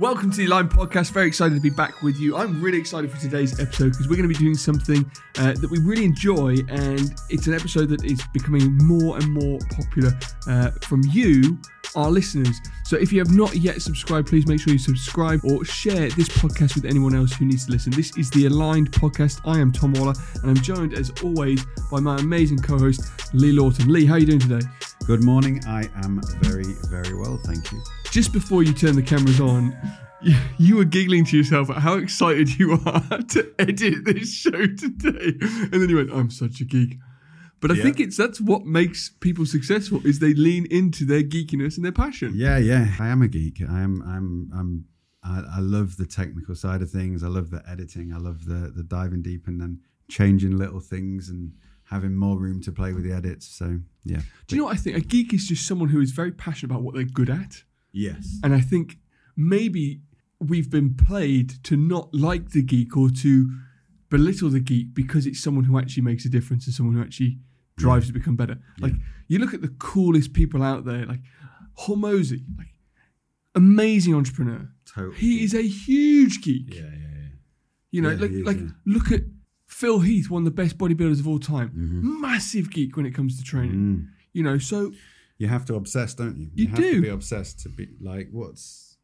[0.00, 1.10] Welcome to the Aligned Podcast.
[1.10, 2.34] Very excited to be back with you.
[2.34, 5.04] I'm really excited for today's episode because we're going to be doing something
[5.36, 9.58] uh, that we really enjoy, and it's an episode that is becoming more and more
[9.76, 10.18] popular
[10.48, 11.58] uh, from you,
[11.96, 12.60] our listeners.
[12.84, 16.28] So if you have not yet subscribed, please make sure you subscribe or share this
[16.28, 17.92] podcast with anyone else who needs to listen.
[17.92, 19.40] This is the Aligned Podcast.
[19.44, 23.92] I am Tom Waller, and I'm joined as always by my amazing co-host Lee Lawton.
[23.92, 24.66] Lee, how are you doing today?
[25.06, 25.62] Good morning.
[25.66, 27.82] I am very, very well, thank you.
[28.10, 29.76] just before you turn the cameras on,
[30.20, 34.50] you, you were giggling to yourself at how excited you are to edit this show
[34.50, 36.98] today, and then you went, "I'm such a geek."
[37.60, 37.82] But I Yeah.
[37.82, 41.92] think it's that's what makes people successful is they lean into their geekiness and their
[41.92, 42.32] passion.
[42.34, 42.94] Yeah, yeah.
[42.98, 43.60] I am a geek.
[43.60, 44.02] I am.
[44.02, 44.50] I'm.
[44.54, 44.84] I'm.
[45.22, 47.22] I, I love the technical side of things.
[47.22, 48.12] I love the editing.
[48.12, 51.52] I love the the diving deep and then changing little things and
[51.84, 53.46] having more room to play with the edits.
[53.46, 54.22] So yeah.
[54.46, 54.96] Do you know what I think?
[54.96, 58.38] A geek is just someone who is very passionate about what they're good at, Yes.
[58.42, 58.98] and I think
[59.36, 60.00] maybe
[60.38, 63.50] we've been played to not like the geek or to
[64.08, 67.38] belittle the geek because it's someone who actually makes a difference and someone who actually
[67.80, 68.58] drives to become better.
[68.78, 68.92] Like
[69.28, 71.20] you look at the coolest people out there, like
[71.78, 72.74] Hormozi, like
[73.54, 74.68] amazing entrepreneur.
[74.86, 75.16] Totally.
[75.16, 76.74] He is a huge geek.
[76.74, 77.28] Yeah, yeah, yeah.
[77.90, 78.68] You know, Yeah, like is, like yeah.
[78.86, 79.22] look at
[79.66, 81.70] Phil Heath, one of the best bodybuilders of all time.
[82.20, 83.72] Massive geek when it comes to training.
[83.74, 84.08] Mm.
[84.32, 84.92] You know, so
[85.38, 86.50] You have to obsess, don't you?
[86.54, 86.94] You have do.
[86.94, 88.96] to be obsessed to be like what's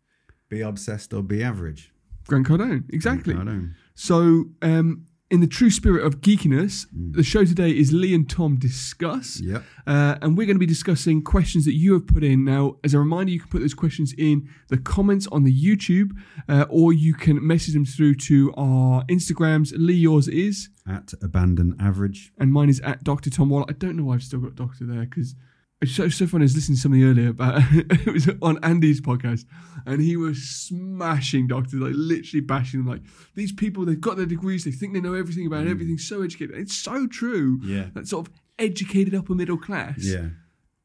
[0.49, 1.93] be obsessed or be average.
[2.29, 3.35] Grant Cardone, exactly.
[3.35, 3.75] I don't.
[3.95, 7.15] So, um, in the true spirit of geekiness, Mm.
[7.15, 9.65] the show today is Lee and Tom discuss, Yep.
[9.87, 12.45] uh, and we're going to be discussing questions that you have put in.
[12.45, 16.13] Now, as a reminder, you can put those questions in the comments on the YouTube,
[16.49, 19.73] uh, or you can message them through to our Instagrams.
[19.77, 22.33] Lee, yours is, At abandon average.
[22.39, 23.29] and mine is at Dr.
[23.31, 23.67] Tom Waller.
[23.69, 25.35] I don't know why I've still got Doctor there because.
[25.83, 26.43] It's so, so funny.
[26.43, 29.45] I was listening to something earlier about it was on Andy's podcast,
[29.85, 32.89] and he was smashing doctors, like literally bashing them.
[32.91, 33.03] Like
[33.35, 35.71] these people, they've got their degrees, they think they know everything about mm.
[35.71, 36.57] everything, so educated.
[36.57, 37.61] It's so true.
[37.63, 37.89] Yeah.
[37.93, 39.99] That sort of educated upper middle class.
[39.99, 40.29] Yeah,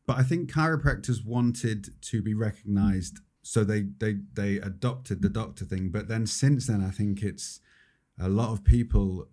[0.06, 5.64] but I think chiropractors wanted to be recognised, so they they they adopted the doctor
[5.64, 5.90] thing.
[5.90, 7.62] But then since then, I think it's
[8.20, 9.30] a lot of people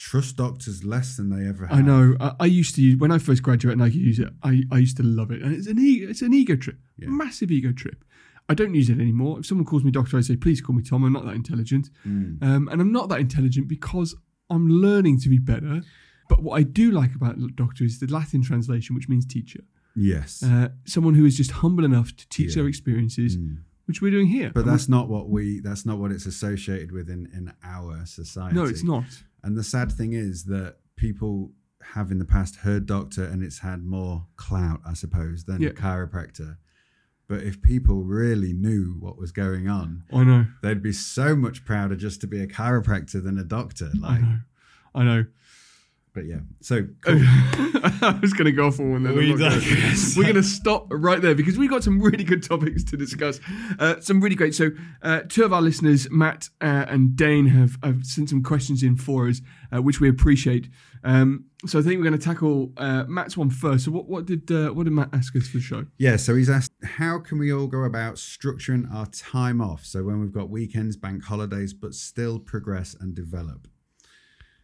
[0.00, 1.78] trust doctors less than they ever have.
[1.78, 2.16] I know.
[2.18, 4.30] I, I used to use when I first graduated and I could use it.
[4.42, 7.08] I, I used to love it, and it's an ego, it's an ego trip, Yeah.
[7.10, 8.02] massive ego trip.
[8.48, 9.38] I don't use it anymore.
[9.40, 11.04] If someone calls me doctor, I say, please call me Tom.
[11.04, 12.42] I'm not that intelligent, Mm.
[12.42, 14.14] um, and I'm not that intelligent because
[14.48, 15.82] I'm learning to be better.
[16.30, 19.60] But what I do like about doctor is the Latin translation, which means teacher.
[19.94, 22.62] Yes, Uh, someone who is just humble enough to teach Yeah.
[22.62, 23.58] their experiences, Mm.
[23.86, 24.50] which we're doing here.
[24.54, 25.60] but that's not what we.
[25.60, 28.54] That's not what it's associated with in in our society.
[28.56, 29.04] no, it's not.
[29.42, 31.52] And the sad thing is that people
[31.94, 35.70] have in the past heard doctor and it's had more clout, I suppose, than Yeah.
[35.70, 36.56] chiropractor.
[37.26, 40.46] But if people really knew what was going on, I know.
[40.62, 43.90] they'd be so much prouder just to be a chiropractor than a doctor.
[43.94, 44.38] I Like, know.
[44.94, 45.26] I know.
[46.12, 46.40] But yeah.
[46.60, 47.20] So cool.
[47.22, 49.16] I was going to go for one then.
[49.16, 49.60] We not gonna.
[49.60, 50.16] digress.
[50.16, 53.40] We're going to stop right there because we've got some really good topics to discuss.
[53.78, 54.54] Uh, some really great.
[54.54, 54.70] So,
[55.02, 58.96] uh, two of our listeners, Matt uh, and Dane, have, have sent some questions in
[58.96, 59.40] for us,
[59.74, 60.68] uh, which we appreciate.
[61.04, 63.84] Um, so, I think we're going to tackle uh, Matt's one first.
[63.84, 65.86] So, what, what did uh, what did Matt ask us for the show?
[65.98, 66.16] yeah.
[66.16, 69.84] So he's asked, how can we all go about structuring our time off?
[69.84, 73.68] So when we've got weekends, bank holidays, but still progress and develop.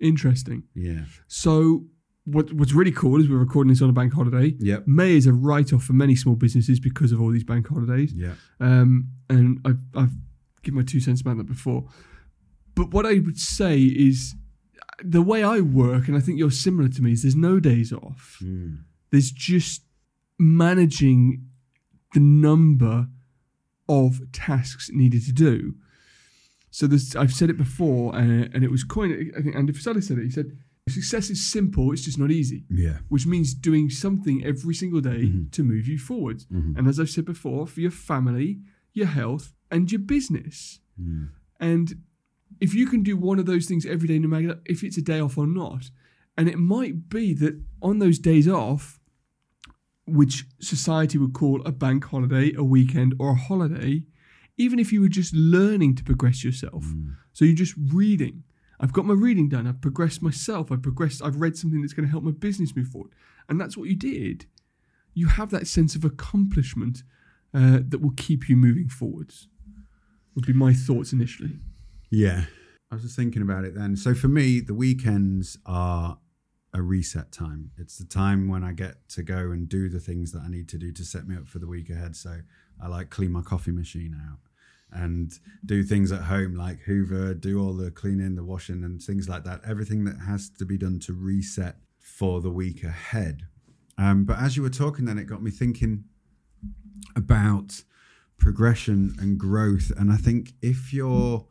[0.01, 0.65] Interesting.
[0.75, 1.05] Yeah.
[1.27, 1.85] So,
[2.25, 4.55] what what's really cool is we're recording this on a bank holiday.
[4.59, 4.79] Yeah.
[4.87, 8.13] May is a write off for many small businesses because of all these bank holidays.
[8.15, 8.35] Yeah.
[8.61, 10.13] Um, and I've, I've
[10.63, 11.89] given my two cents about that before.
[12.75, 14.35] But what I would say is
[15.03, 17.93] the way I work, and I think you're similar to me, is there's no days
[17.93, 18.39] off.
[18.43, 18.81] Mm.
[19.11, 19.83] There's just
[20.39, 21.47] managing
[22.13, 23.09] the number
[23.89, 25.75] of tasks needed to do.
[26.77, 26.87] So
[27.19, 28.19] I've said it before, uh,
[28.53, 29.33] and it was coined.
[29.35, 30.25] I think Andy Frisella said it.
[30.25, 30.59] He said,
[30.91, 32.99] "Success is simple; it's just not easy." Yeah.
[33.09, 35.51] Which means doing something every single day Mhm.
[35.53, 36.45] to move you forwards.
[36.53, 36.77] Mhm.
[36.77, 38.61] And as I've said before, for your family,
[38.93, 40.81] your health, and your business.
[41.01, 41.29] Mm.
[41.59, 42.03] And
[42.61, 45.03] if you can do one of those things every day, no matter if it's a
[45.13, 45.91] day off or not,
[46.37, 49.01] and it might be that on those days off,
[50.07, 54.05] which society would call a bank holiday, a weekend, or a holiday,
[54.59, 56.85] even if you were just learning to progress yourself.
[56.85, 57.17] Mm.
[57.33, 58.45] So you're just reading.
[58.81, 59.67] I've got my reading done.
[59.67, 60.71] I've progressed myself.
[60.71, 61.23] I've progressed.
[61.23, 63.13] I've read something that's going to help my business move forward.
[63.49, 64.47] And that's what you did.
[65.15, 67.03] You have that sense of accomplishment
[67.55, 69.49] uh, that will keep you moving forwards.
[70.35, 71.59] Would be my thoughts initially.
[72.11, 72.45] Yeah.
[72.91, 73.97] I was just thinking about it then.
[73.97, 76.19] So for me, the weekends are
[76.75, 77.71] a reset time.
[77.79, 80.69] It's the time when I get to go and do the things that I need
[80.69, 82.15] to do to set me up for the week ahead.
[82.15, 82.41] So
[82.83, 84.39] I like clean my coffee machine out
[84.97, 85.33] and
[85.65, 89.45] do things at home like Hoover, do all the cleaning, the washing, and things like
[89.45, 89.61] that.
[89.67, 93.43] Everything that has to be done to reset for the week ahead.
[93.99, 96.05] Um, but as you were talking, then it got me thinking
[97.15, 97.83] about
[98.39, 99.93] progression and growth.
[99.97, 101.47] And I think if you're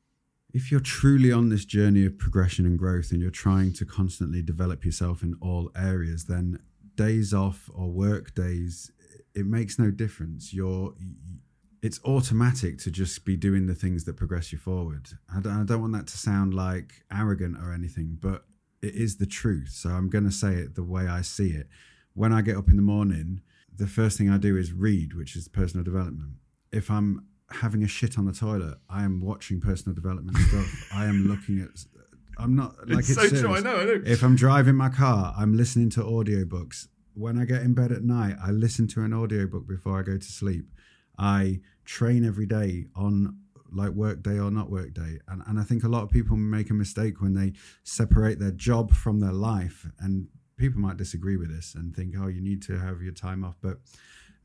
[0.54, 4.42] if you're truly on this journey of progression and growth and you're trying to constantly
[4.42, 6.60] develop yourself in all areas, then
[6.96, 8.90] days off or work days,
[9.34, 10.54] it makes no difference.
[10.54, 10.94] You're
[11.86, 15.08] it's automatic to just be doing the things that progress you forward.
[15.32, 18.46] I don't, I don't want that to sound like arrogant or anything, but
[18.82, 19.70] it is the truth.
[19.70, 21.68] So I'm going to say it the way I see it.
[22.16, 23.42] When I get up in the morning,
[23.72, 26.38] the first thing I do is read, which is personal development.
[26.72, 30.90] If I'm having a shit on the toilet, I am watching personal development stuff.
[30.92, 31.70] I am looking at.
[32.40, 33.42] I'm not like it's, it's, so serious.
[33.42, 33.56] true.
[33.56, 33.80] I know.
[33.82, 34.02] I know.
[34.08, 36.88] If I'm driving my car, I'm listening to audiobooks.
[37.14, 40.18] When I get in bed at night, I listen to an audiobook before I go
[40.18, 40.66] to sleep.
[41.18, 43.38] I train every day on
[43.72, 45.20] like work day or not work day.
[45.28, 47.54] And, and I think a lot of people make a mistake when they
[47.84, 49.88] separate their job from their life.
[50.00, 50.28] And
[50.58, 53.56] people might disagree with this and think, oh, you need to have your time off.
[53.62, 53.80] But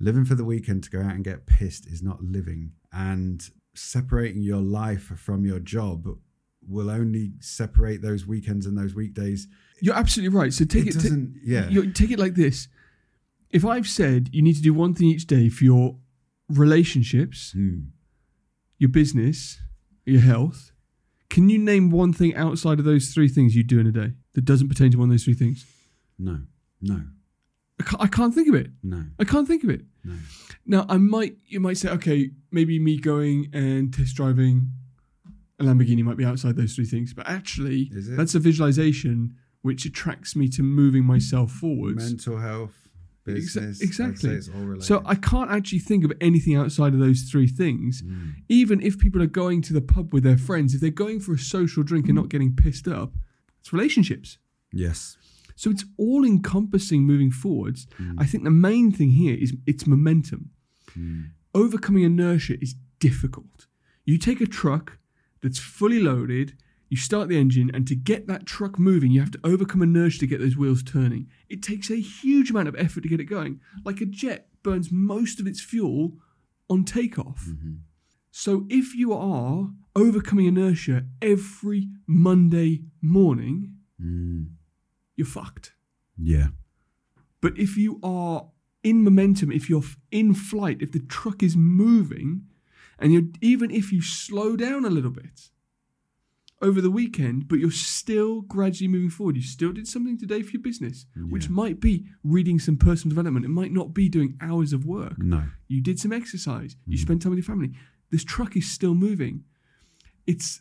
[0.01, 2.73] living for the weekend to go out and get pissed is not living.
[2.93, 6.07] And separating your life from your job
[6.69, 9.47] will only separate those weekends and those weekdays.
[9.81, 10.53] You're absolutely right.
[10.53, 11.03] So take It it.
[11.03, 11.69] doesn't- yeah.
[11.69, 12.69] You take it like this.
[13.51, 15.97] If I've said you need to do one thing each day for your
[16.51, 17.81] relationships, Hmm.
[18.79, 19.61] your business,
[20.07, 20.73] your health,
[21.29, 24.13] can you name one thing outside of those three things you do in a day
[24.33, 25.65] that doesn't pertain to one of those three things?
[26.19, 26.43] No,
[26.81, 27.03] no,
[27.79, 28.71] I can't, I can't think of it.
[28.83, 29.83] no, I can't think of it.
[30.05, 30.15] no.
[30.67, 34.73] Now, I might, you might say, okay, maybe me going and test driving
[35.59, 40.35] a Lamborghini might be outside those three things, but actually, that's a visualization which attracts
[40.37, 41.97] me to moving myself forwards.
[42.11, 42.89] Mental health,
[43.35, 43.81] business.
[43.81, 44.31] exactly.
[44.31, 44.85] It's all related.
[44.85, 48.03] So I can't actually think of anything outside of those three things.
[48.03, 48.35] Mm.
[48.49, 51.35] Even if people are going to the pub with their friends, if they're going for
[51.35, 53.13] a social drink and not getting pissed up,
[53.61, 54.39] it's relationships.
[54.73, 55.17] Yes.
[55.57, 57.87] So it's all encompassing moving forwards.
[58.01, 58.15] Mm.
[58.19, 60.51] I think the main thing here is it's momentum.
[60.99, 61.31] Mm.
[61.55, 63.67] Overcoming inertia is difficult.
[64.05, 64.99] You take a truck
[65.43, 66.55] that's fully loaded,
[66.91, 70.19] you start the engine, and to get that truck moving, you have to overcome inertia
[70.19, 71.29] to get those wheels turning.
[71.49, 73.61] It takes a huge amount of effort to get it going.
[73.85, 76.19] Like a jet burns most of its fuel
[76.69, 77.47] on takeoff.
[77.47, 77.79] Mhm.
[78.33, 84.51] So if you are overcoming inertia every Monday morning, Mm.
[85.17, 85.75] you're fucked.
[86.19, 86.49] Yeah.
[87.41, 88.51] But if you are
[88.83, 92.47] in momentum, if you're in flight, if the truck is moving,
[92.99, 95.51] and you're even if you slow down a little bit
[96.63, 99.35] over the weekend, but you're still gradually moving forward.
[99.37, 103.47] You still did something today for your business, which might be reading some personal development.
[103.47, 105.19] It might not be doing hours of work.
[105.23, 105.45] No.
[105.69, 106.77] You did some exercise.
[106.87, 107.03] You Mhm.
[107.03, 107.73] spent time with your family.
[108.11, 109.45] This truck is still moving.
[110.27, 110.61] It's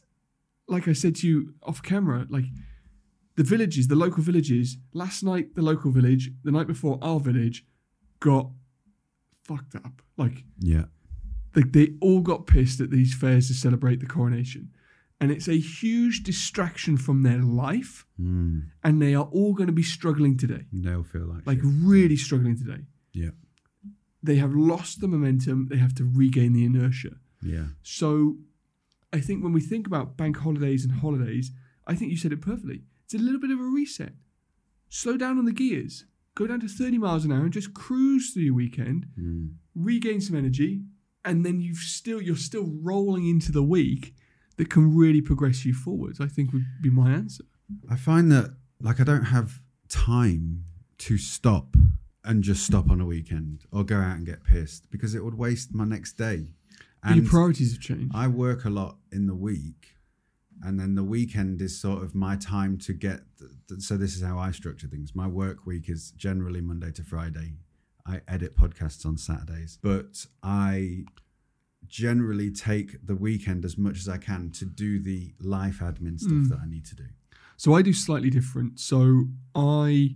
[0.68, 2.46] like I said to you off camera, like
[3.36, 4.78] the villages, the local villages.
[4.94, 7.66] Last night, the local village, the night before, our village
[8.20, 8.52] got
[9.44, 10.02] fucked up.
[10.18, 10.86] Like Yeah.
[11.54, 14.72] they, they all got pissed at these fairs to celebrate the coronation.
[15.22, 18.06] And it's a huge distraction from their life.
[18.20, 18.68] Mm.
[18.84, 21.66] And they are all going to be struggling today They'll feel like like shit.
[21.84, 22.84] really struggling today.
[23.14, 23.32] Yeah.
[24.24, 25.68] They have lost the momentum.
[25.70, 27.18] They have to regain the inertia.
[27.42, 27.68] Yeah.
[27.84, 28.38] So
[29.12, 31.52] I think when we think about bank holidays and holidays,
[31.88, 32.84] I think you said it perfectly.
[33.06, 34.14] It's a little bit of a reset.
[34.90, 36.06] Slow down on the gears.
[36.36, 39.56] Go down to 30 miles an hour and just cruise through your weekend, Mm.
[39.76, 40.84] regain some energy,
[41.26, 44.14] and then you've still you're still rolling into the week
[44.60, 46.20] that can really progress you forwards.
[46.20, 47.46] I think would be my answer.
[47.90, 50.66] I find that like I don't have time
[51.00, 51.78] to stop
[52.26, 55.36] and just stop on a weekend or go out and get pissed because it would
[55.36, 56.48] waste my next day.
[57.02, 58.12] And your priorities have changed.
[58.14, 59.94] I work a lot in the week,
[60.62, 63.22] and then the weekend is sort of my time to get.
[63.70, 65.16] th- so this is how I structure things.
[65.16, 67.54] My work week is generally Monday to Friday.
[68.06, 71.06] I edit podcasts on Saturdays, but I
[71.90, 76.32] generally take the weekend as much as I can to do the life admin stuff
[76.34, 76.50] Mm.
[76.50, 77.06] that I need to do.
[77.58, 78.80] So I do slightly different.
[78.80, 80.16] So I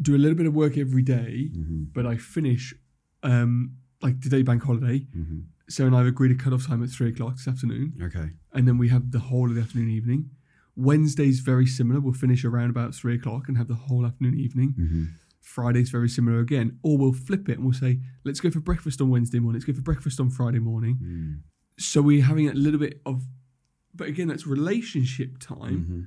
[0.00, 1.84] do a little bit of work every day, Mm-hmm.
[1.92, 2.74] but I finish
[3.24, 5.00] um, like today bank holiday.
[5.16, 5.40] Mm-hmm.
[5.68, 8.30] Sarah and I have agreed a cut-off time at three o'clock this afternoon, Okay.
[8.52, 10.30] and then we have the whole of the afternoon evening.
[10.76, 11.98] Wednesday's very similar.
[12.00, 14.74] We'll finish around about three o'clock and have the whole afternoon evening.
[14.78, 15.04] Mm-hmm.
[15.40, 19.00] Friday's very similar again, or we'll flip it and we'll say, let's go for breakfast
[19.00, 19.60] on Wednesday morning.
[19.60, 20.98] Let's go for breakfast on Friday morning.
[21.02, 21.40] Mm.
[21.78, 23.22] So we're having a little bit of,
[23.94, 26.00] but again, that's relationship time Mm-hmm.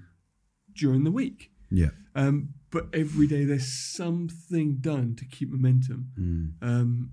[0.76, 1.52] during the week.
[1.70, 1.90] Yeah.
[2.16, 6.10] Um, but every day there's something done to keep momentum.
[6.20, 6.54] Mm.
[6.68, 7.12] Um,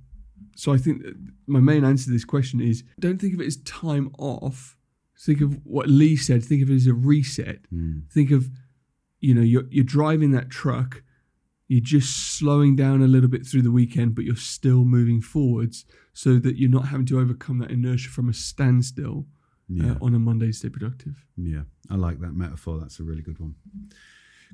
[0.57, 1.15] so I think that
[1.47, 4.77] my main answer to this question is don't think of it as time off.
[5.21, 6.45] Think of what Lee said.
[6.45, 7.59] Think of it as a reset.
[7.73, 8.09] Mm.
[8.13, 8.49] Think of,
[9.21, 11.03] you know, you're you're driving that truck.
[11.69, 15.85] You're just slowing down a little bit through the weekend, but you're still moving forwards,
[16.15, 19.27] so that you're not having to overcome that inertia from a standstill
[19.69, 19.93] Yeah.
[19.93, 21.25] uh, on a Monday to stay productive.
[21.37, 21.63] yeah.
[21.91, 22.79] I like that metaphor.
[22.81, 23.55] That's a really good one.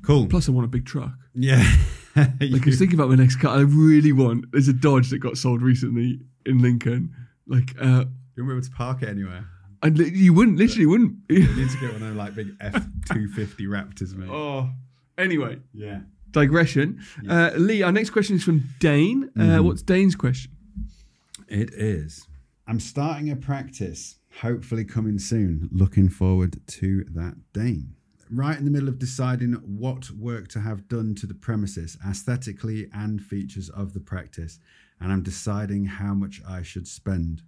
[0.03, 0.27] Cool.
[0.27, 1.13] Plus, I want a big truck.
[1.35, 1.65] yeah.
[2.17, 3.57] Like, I was thinking about my next car.
[3.59, 4.45] I really want.
[4.53, 7.13] There's a Dodge that got sold recently in Lincoln.
[7.49, 8.05] Like, uh,
[8.37, 9.47] you won't be able to park it anywhere.
[9.83, 11.17] and you wouldn't literally wouldn't.
[11.29, 14.29] You need to get one of them like big F two fifty Raptors, mate.
[14.31, 14.71] oh,
[15.19, 16.01] anyway, Yeah.
[16.35, 17.01] Digression.
[17.29, 19.31] Uh, Lee, our next question is from Dane.
[19.37, 19.65] Uh, Mhm.
[19.65, 20.51] What's Dane's question?
[21.49, 22.27] It is.
[22.67, 25.69] I'm starting a practice, hopefully coming soon.
[25.73, 27.95] Looking forward to that, Dane.
[28.31, 29.53] Right in the middle of deciding
[29.85, 34.59] what work to have done to the premises, aesthetically and features of the practice,
[35.01, 37.43] and I'm deciding how much I should spend.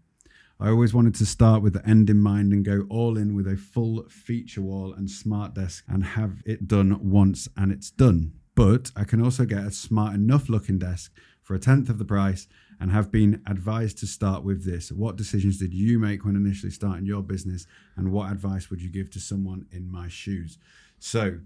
[0.61, 3.47] I always wanted to start with the end in mind and go all in with
[3.49, 8.33] a full feature wall and smart desk and have it done once and it's done.
[8.57, 12.05] But I can also get a smart enough looking desk for a tenth of the
[12.05, 12.49] price
[12.81, 14.91] and have been advised to start with this.
[14.91, 18.91] What decisions did you make when initially starting your business and what advice would you
[18.91, 20.59] give to someone in my shoes?
[20.99, 21.39] So,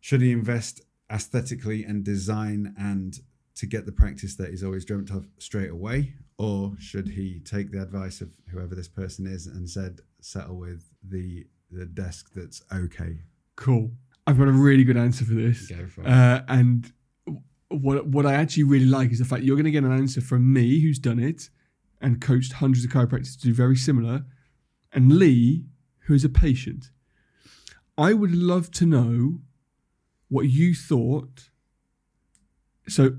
[0.00, 3.20] should he invest aesthetically and design and
[3.54, 6.14] to get the practice that he's always dreamt of straight away?
[6.38, 10.90] Or should he take the advice of whoever this person is and said, settle with
[11.02, 13.20] the the desk that's okay?
[13.54, 13.92] Cool.
[14.26, 15.66] I've got a really good answer for this.
[15.68, 16.06] Go for it.
[16.08, 16.92] Uh, and
[17.68, 20.20] what what I actually really like is the fact you're going to get an answer
[20.20, 21.50] from me, who's done it
[22.00, 24.24] and coached hundreds of chiropractors to do very similar,
[24.92, 25.64] and Lee,
[26.00, 26.90] who is a patient.
[27.98, 29.40] I would love to know
[30.28, 31.48] what you thought.
[32.88, 33.16] So,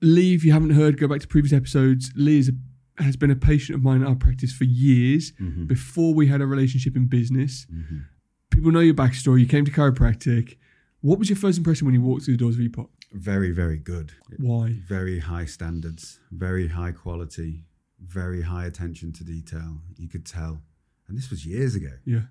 [0.00, 2.12] Lee, if you haven't heard, go back to previous episodes.
[2.14, 5.32] Lee is a, has been a patient of mine at our practice for years.
[5.40, 5.66] Mhm.
[5.66, 8.04] Before we had a relationship in business, Mhm.
[8.52, 9.40] People know your backstory.
[9.40, 10.56] You came to chiropractic.
[11.00, 12.88] What was your first impression when you walked through the doors of EPOC?
[13.12, 14.12] Very, very good.
[14.38, 14.76] Why?
[14.86, 17.64] very high standards, very high quality,
[18.00, 19.78] very high attention to detail.
[19.98, 20.62] You could tell.
[21.08, 21.90] And this was years ago.
[22.04, 22.22] Yeah.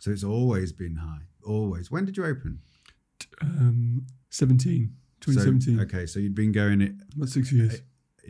[0.00, 1.22] So it's always been high.
[1.46, 1.90] Always.
[1.90, 2.60] When did you open?
[3.40, 5.80] Um, 17, So- 2017.
[5.80, 7.74] okay, so you'd been going it, About six years.
[7.74, 7.84] it-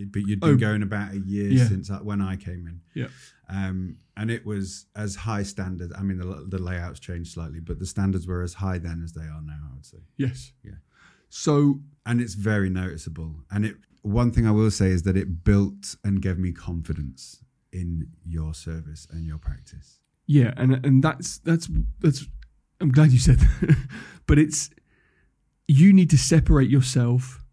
[0.08, 0.56] but you'd been Oh.
[0.56, 1.68] going about a year Yeah.
[1.68, 2.80] since I, when I came in.
[2.94, 3.08] Yeah.
[3.48, 5.92] Um, and it was as high standard.
[5.98, 9.12] I mean, the, the layouts changed slightly, but the standards were as high then as
[9.12, 9.58] they are now.
[9.70, 9.98] I would say.
[10.16, 10.52] Yes.
[10.62, 10.78] Yeah.
[11.28, 13.44] So, and it's very noticeable.
[13.50, 17.42] And it one thing I will say is that it built and gave me confidence
[17.72, 19.98] in your service and your practice.
[20.26, 21.68] yeah, and and that's that's
[22.00, 22.26] that's.
[22.80, 23.76] I'm glad you said that,
[24.26, 24.70] but it's
[25.66, 27.43] you need to separate yourself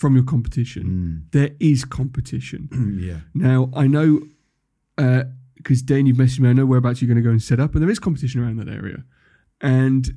[0.00, 0.84] from your competition.
[1.32, 2.70] There is competition.
[2.72, 3.02] Mm.
[3.06, 3.20] yeah.
[3.34, 4.20] Now I know
[5.56, 6.48] because Dane, you've messaged me.
[6.48, 8.56] I know whereabouts you're going to go and set up, and there is competition around
[8.56, 9.04] that area,
[9.60, 10.08] and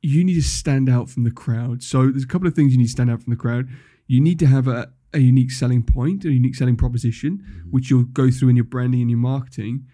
[0.00, 1.82] you need to stand out from the crowd.
[1.82, 3.68] So there's a couple of things you need to stand out from the crowd.
[4.06, 8.04] You need to have a, a unique selling point, a unique selling proposition, which you'll
[8.04, 9.86] go through in your branding and your marketing.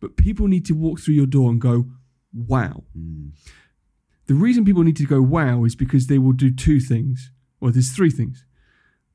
[0.00, 1.86] But people need to walk through your door and go,
[2.32, 3.32] "Wow." Mm.
[4.26, 7.32] The reason people need to go wow is because they will do two things.
[7.60, 8.44] Well, there's three things.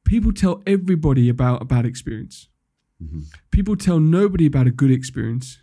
[0.07, 2.47] People tell everybody about a bad experience.
[3.03, 3.25] Mhm.
[3.51, 5.59] People tell nobody about a good experience.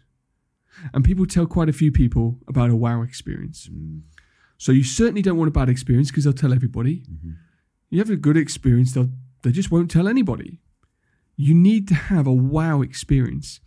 [0.92, 3.68] And people tell quite a few people about a wow experience.
[3.72, 4.02] Mm.
[4.58, 7.04] So you certainly don't want a bad experience because they'll tell everybody.
[7.10, 7.36] Mhm.
[7.90, 10.60] You have a good experience, they'll they just won't tell anybody.
[11.36, 13.60] You need to have a wow experience.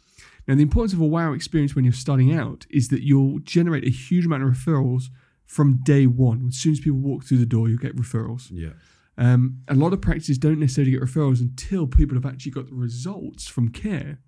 [0.47, 3.85] Now, the importance of a wow experience when you're starting out is that you'll generate
[3.85, 5.09] a huge amount of referrals
[5.45, 6.47] from day one.
[6.47, 8.49] As soon as people walk through the door, you'll get referrals.
[8.51, 8.73] Yeah.
[9.17, 12.75] Um, a lot of practices don't necessarily get referrals until people have actually got the
[12.75, 14.19] results from care.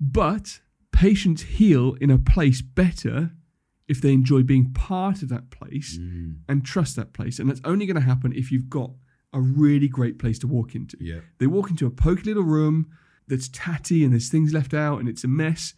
[0.00, 0.60] But
[0.92, 3.32] patients heal in a place better
[3.88, 6.40] if they enjoy being part of that place Mm.
[6.48, 7.38] and trust that place.
[7.38, 8.92] And that's only going to happen if you've got
[9.32, 10.96] a really great place to walk into.
[11.00, 11.20] Yeah.
[11.38, 12.88] They walk into a poky little room
[13.26, 15.74] that's tatty and there's things left out and it's a mess.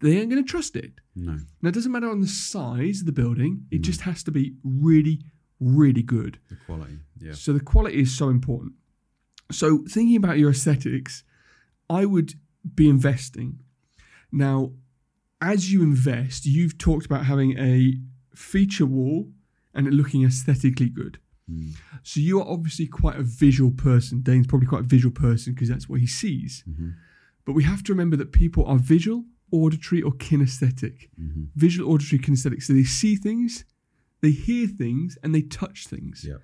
[0.00, 0.92] They ain't going to trust it.
[1.14, 1.38] No.
[1.62, 3.84] Now, it doesn't matter on the size of the building, it Mm.
[3.84, 5.20] just has to be really,
[5.60, 6.38] really good.
[6.48, 6.98] The quality.
[7.18, 7.32] Yeah.
[7.32, 8.72] So the quality is so important.
[9.52, 11.22] So thinking about your aesthetics,
[11.88, 12.34] I would
[12.74, 13.60] be investing.
[14.32, 14.72] Now,
[15.40, 17.94] as you invest, you've talked about having a
[18.34, 19.28] feature wall
[19.74, 21.18] and it looking aesthetically good.
[21.50, 21.74] Mm.
[22.02, 24.22] So you are obviously quite a visual person.
[24.22, 26.64] Dane's probably quite a visual person because that's what he sees.
[26.68, 26.94] Mhm.
[27.44, 31.08] But we have to remember that people are visual, auditory, or kinesthetic.
[31.20, 31.48] Mhm.
[31.56, 32.62] Visual, auditory, kinesthetic.
[32.62, 33.64] So they see things,
[34.20, 36.24] they hear things, and they touch things.
[36.26, 36.36] Yeah.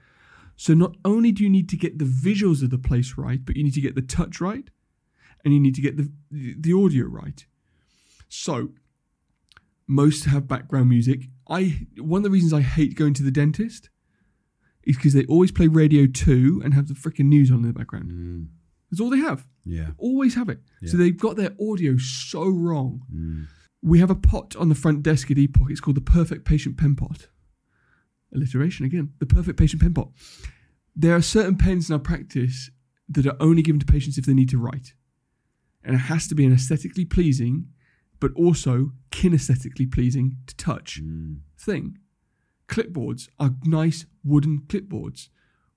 [0.57, 3.57] So not only do you need to get the visuals of the place right, but
[3.57, 4.71] you need to get the touch right
[5.45, 7.47] and you need to get the the audio right.
[8.29, 8.71] So
[9.87, 11.29] most have background music.
[11.49, 13.89] I one of the reasons I hate going to the dentist
[14.83, 17.73] is because they always play Radio Two and have the freaking news on in the
[17.73, 18.11] background.
[18.11, 18.47] Mm.
[18.91, 19.47] That's all they have.
[19.65, 19.91] Yeah.
[19.99, 20.61] Always have it.
[20.83, 20.91] Yeah.
[20.91, 23.03] So they've got their audio so wrong.
[23.15, 23.47] Mm.
[23.83, 25.71] We have a pot on the front desk at Epoch.
[25.71, 27.29] It's called the Perfect Patient Pen Pot.
[28.37, 29.13] Alliteration again.
[29.19, 30.11] The Perfect Patient Pen Pot.
[30.95, 32.71] There are certain pens in our practice
[33.09, 34.95] that are only given to patients if they need to write.
[35.83, 37.69] And it has to be an aesthetically pleasing,
[38.21, 41.39] but also kinesthetically pleasing to touch Mm.
[41.59, 41.99] thing.
[42.69, 45.29] Clipboards are nice wooden clipboards.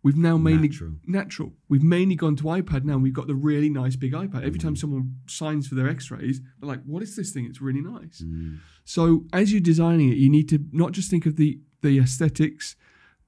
[0.02, 0.94] We've now mainly Natural.
[1.06, 1.54] natural.
[1.68, 2.98] We've mainly gone to iPad now.
[2.98, 4.44] We've got the really nice big iPad.
[4.44, 7.46] Every time someone signs for their X-rays, they're like, "What is this thing?
[7.46, 8.60] It's really nice." Mm.
[8.86, 12.76] So as you're designing it, you need to not just think of the the aesthetics,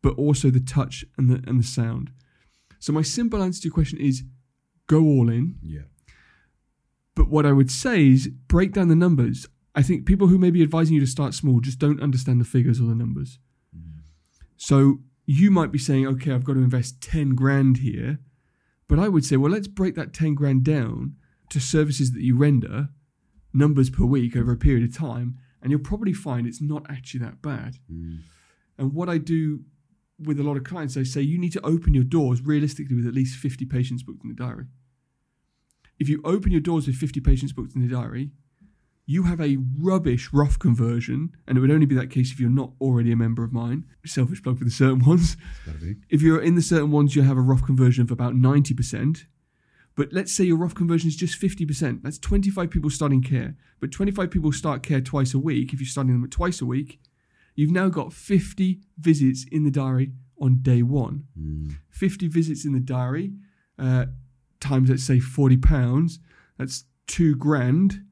[0.01, 2.11] but also the touch and the and the sound.
[2.79, 4.23] So my simple answer to your question is,
[4.87, 5.57] go all in.
[5.63, 5.81] Yeah.
[7.15, 9.47] But what I would say is break down the numbers.
[9.75, 12.45] I think people who may be advising you to start small just don't understand the
[12.45, 13.39] figures or the numbers.
[14.57, 18.19] So you might be saying, okay, I've got to invest 10 grand here.
[18.87, 21.15] But I would say, well, let's break that 10 grand down
[21.49, 22.89] to services that you render,
[23.53, 27.21] numbers per week over a period of time, and you'll probably find it's not actually
[27.21, 27.77] that bad.
[27.91, 28.19] Mm.
[28.81, 29.59] And what I do
[30.17, 33.05] with a lot of clients, I say you need to open your doors realistically with
[33.05, 34.65] at least 50 patients booked in the diary.
[35.99, 38.31] If you open your doors with 50 patients booked in the diary,
[39.05, 42.49] you have a rubbish rough conversion, and it would only be that case if you're
[42.49, 43.83] not already a member of mine.
[44.03, 45.37] Selfish plug for the certain ones.
[45.57, 45.97] It's gotta be.
[46.09, 49.25] If you're in the certain ones, you have a rough conversion of about 90%.
[49.95, 52.01] But let's say your rough conversion is just 50%.
[52.01, 53.55] That's 25 people starting care.
[53.79, 55.71] But 25 people start care twice a week.
[55.71, 56.99] If you're starting them at twice a week,
[57.55, 61.25] you've now got 50 visits in the diary on day one.
[61.39, 61.75] Mm.
[61.89, 63.33] 50 visits in the diary,
[63.77, 64.05] uh,
[64.59, 66.19] times let's say 40 pounds,
[66.57, 68.03] that's two grand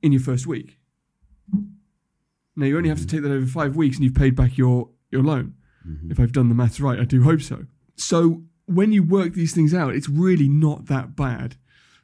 [0.00, 0.78] in your first week.
[2.56, 4.90] Now you only have to take that over five weeks and you've paid back your,
[5.10, 5.54] your loan.
[5.86, 6.10] Mhm.
[6.10, 7.66] If I've done the maths right, I do hope so.
[7.96, 11.56] So when you work these things out, it's really not that bad.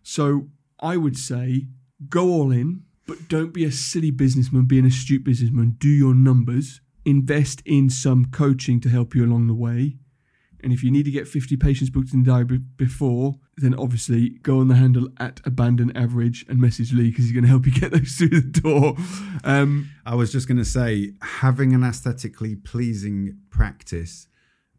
[0.02, 0.48] So
[0.80, 1.68] I would say
[2.08, 5.76] go all in, but don't be a silly businessman, be an astute businessman.
[5.78, 9.96] Do your numbers, invest in some coaching to help you along the way.
[10.62, 13.74] And if you need to get 50 patients booked in the diary be- before, then
[13.74, 17.48] obviously go on the handle at abandon average and message Lee because he's going to
[17.48, 18.96] help you get those through the door.
[19.42, 24.26] Um, I was just going to say, having an aesthetically pleasing practice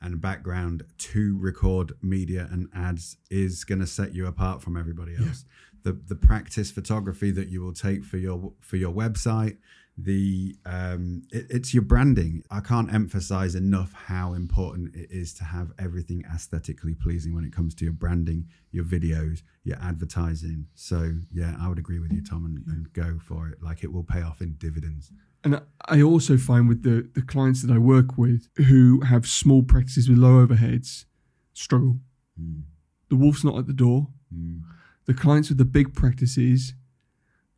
[0.01, 5.15] and background to record media and ads is going to set you apart from everybody
[5.15, 5.45] else.
[5.83, 9.57] The the practice photography that you will take for your for your website,
[9.97, 12.43] the um, it, it's your branding.
[12.49, 17.53] I can't emphasize enough how important it is to have everything aesthetically pleasing when it
[17.53, 20.67] comes to your branding, your videos, your advertising.
[20.75, 23.61] So yeah, I would agree with you, Tom, and, and go for it.
[23.61, 25.11] Like it will pay off in dividends.
[25.43, 29.63] And I also find with the, the clients that I work with who have small
[29.63, 31.05] practices with low overheads
[31.53, 31.99] struggle.
[32.39, 32.63] Mm.
[33.09, 34.07] The wolf's not at the door.
[34.35, 34.61] Mm.
[35.09, 36.75] The clients with the big practices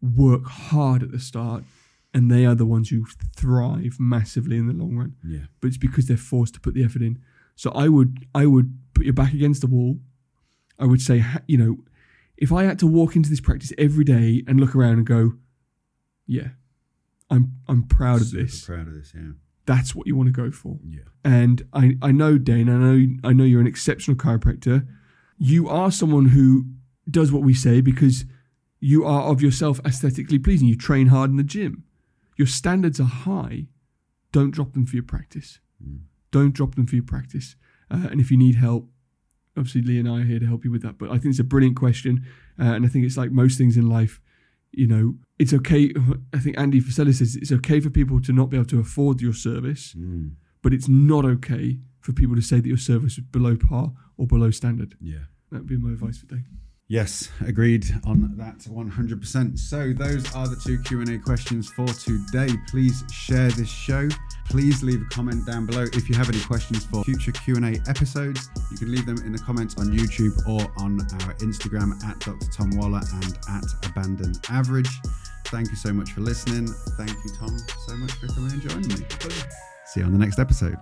[0.02, 1.66] work hard at the start
[2.14, 5.18] and they are the ones who thrive massively in the long run.
[5.22, 5.48] Yeah.
[5.60, 7.20] But it's because they're forced to put the effort in.
[7.58, 10.00] So I would I would put your back against the wall.
[10.80, 11.80] I would say, you know,
[12.38, 15.34] if I had to walk into this practice every day and look around and go,
[16.26, 16.52] yeah,
[17.30, 18.64] I'm I'm proud of this.
[18.64, 19.34] Proud of this, yeah.
[19.66, 20.80] That's what you want to go for.
[20.88, 21.02] Yeah.
[21.26, 24.88] And I, I know Dane, I know I know you're an exceptional chiropractor.
[25.38, 26.68] You are someone who
[27.12, 28.26] does what we say because
[28.80, 30.68] you are of yourself aesthetically pleasing.
[30.68, 31.84] You train hard in the gym.
[32.38, 33.68] Your standards are high.
[34.32, 35.60] Don't drop them for your practice.
[35.86, 36.00] Mm.
[36.32, 37.56] Don't drop them for your practice.
[37.92, 38.90] Uh, and if you need help,
[39.58, 40.98] obviously Lee and I are here to help you with that.
[40.98, 42.26] But I think it's a brilliant question,
[42.60, 44.22] uh, and I think it's like most things in life.
[44.72, 45.94] You know, it's okay.
[46.34, 49.20] I think Andy Frisella says it's okay for people to not be able to afford
[49.22, 50.32] your service Mm.
[50.62, 54.26] but it's not okay for people to say that your service is below par or
[54.28, 54.96] below standard.
[55.02, 55.26] Yeah.
[55.52, 56.46] That would be my advice for Dave.
[56.92, 59.58] Yes, agreed on that 100%.
[59.58, 62.50] So those are the two Q&A questions for today.
[62.68, 64.10] Please share this show.
[64.50, 68.50] Please leave a comment down below if you have any questions for future Q&A episodes.
[68.72, 72.52] You can leave them in the comments on YouTube or on our Instagram at Dr.
[72.52, 74.92] Tom Waller and at Abandon Average.
[75.46, 76.68] Thank you so much for listening.
[76.98, 79.06] Thank you, Tom, so much for coming and joining me.
[79.86, 80.76] See you on the next episode.